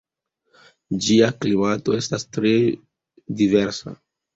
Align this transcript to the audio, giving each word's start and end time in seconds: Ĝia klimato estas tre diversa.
Ĝia 1.09 1.29
klimato 1.45 1.97
estas 2.01 2.29
tre 2.33 2.57
diversa. 3.41 4.01